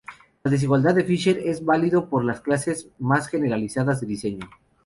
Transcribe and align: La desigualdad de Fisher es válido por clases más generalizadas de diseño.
La 0.43 0.49
desigualdad 0.49 0.95
de 0.95 1.03
Fisher 1.03 1.37
es 1.45 1.63
válido 1.63 2.09
por 2.09 2.25
clases 2.41 2.87
más 2.97 3.27
generalizadas 3.27 4.01
de 4.01 4.07
diseño. 4.07 4.49